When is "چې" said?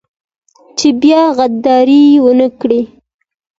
0.77-0.87